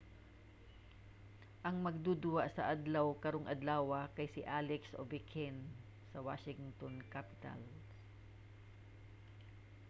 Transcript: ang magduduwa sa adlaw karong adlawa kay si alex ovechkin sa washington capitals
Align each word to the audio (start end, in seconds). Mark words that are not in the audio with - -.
ang 1.67 1.77
magduduwa 1.85 2.43
sa 2.55 2.63
adlaw 2.73 3.07
karong 3.23 3.47
adlawa 3.53 3.99
kay 4.15 4.27
si 4.33 4.41
alex 4.59 4.83
ovechkin 5.01 5.57
sa 6.11 6.19
washington 6.27 6.93
capitals 7.13 7.73